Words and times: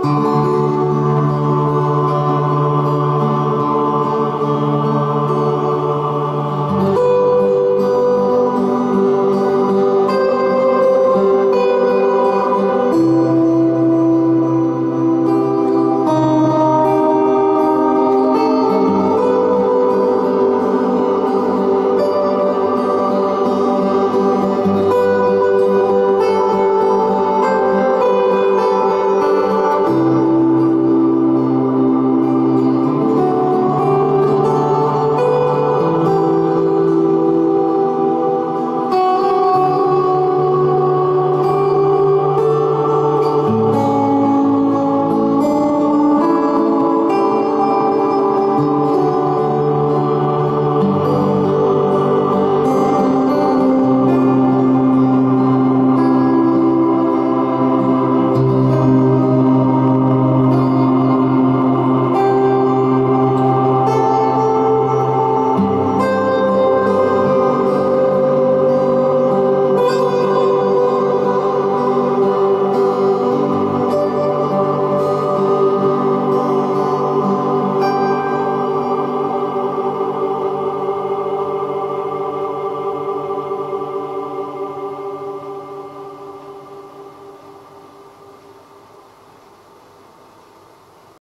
Oh. 0.00 0.27